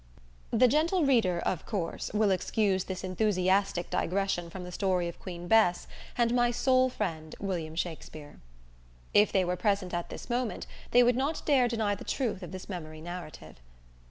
The 0.49 0.67
gentle 0.67 1.05
reader 1.05 1.37
(of 1.37 1.63
course) 1.67 2.11
will 2.11 2.31
excuse 2.31 2.85
this 2.85 3.03
enthusiastic 3.03 3.91
digression 3.91 4.49
from 4.49 4.63
the 4.63 4.71
story 4.71 5.07
of 5.07 5.19
Queen 5.19 5.47
Bess 5.47 5.85
and 6.17 6.33
my 6.33 6.49
soul 6.49 6.89
friend 6.89 7.35
William 7.39 7.75
Shakspere. 7.75 8.39
If 9.13 9.31
they 9.31 9.45
were 9.45 9.55
present 9.55 9.93
at 9.93 10.09
this 10.09 10.27
moment, 10.27 10.65
they 10.89 11.03
would 11.03 11.15
not 11.15 11.45
dare 11.45 11.67
deny 11.67 11.93
the 11.93 12.03
truth 12.03 12.41
of 12.41 12.51
this 12.51 12.67
memory 12.67 12.99
narrative. 12.99 13.57